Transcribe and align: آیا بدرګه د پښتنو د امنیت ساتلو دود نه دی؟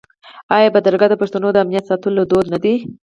آیا 0.55 0.69
بدرګه 0.75 1.07
د 1.09 1.13
پښتنو 1.21 1.47
د 1.53 1.57
امنیت 1.63 1.85
ساتلو 1.89 2.23
دود 2.29 2.45
نه 2.53 2.59
دی؟ 2.63 2.73